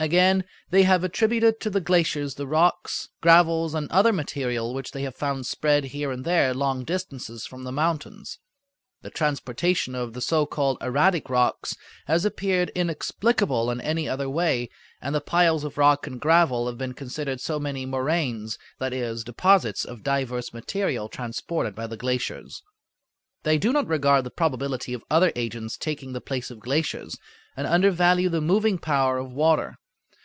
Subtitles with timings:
[0.00, 5.02] Again, they have attributed to the glaciers the rocks, gravels, and other material which they
[5.02, 8.38] have found spread here and there long distances from the mountains.
[9.02, 11.74] The transportation of the so called erratic rocks
[12.06, 14.70] has appeared inexplicable in any other way,
[15.02, 19.24] and the piles of rock and gravel have been considered so many moraines, that is,
[19.24, 22.62] deposits of diverse material transported by the glaciers.
[23.42, 27.18] They do not regard the probability of other agents taking the place of glaciers,
[27.56, 29.76] and undervalue the moving power of water.